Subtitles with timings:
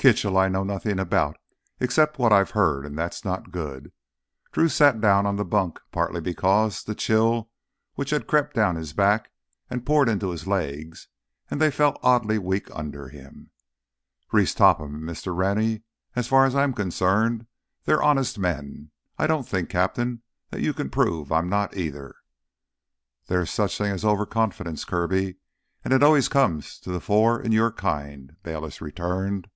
[0.00, 3.92] "Kitchell I know nothin' about—except what I've heard and that's not good."
[4.50, 7.50] Drew sat down on the bunk, partly because the chill
[7.96, 9.30] which had crept down his back
[9.66, 11.08] had poured into his legs
[11.50, 13.50] and they felt oddly weak under him.
[14.32, 15.36] "Reese Topham and Mr.
[15.36, 17.46] Rennie—as far as I'm concerned
[17.84, 18.92] they're honest men.
[19.18, 22.14] I don't think, Captain, that you can prove I'm not, either."
[23.26, 25.34] "There is such a thing as over confidence, Kirby,
[25.84, 29.50] and it always comes to the fore in your kind!" Bayliss returned.